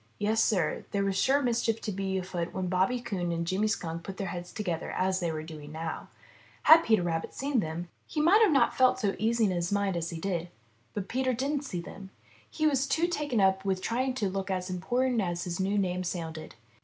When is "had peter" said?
6.63-7.03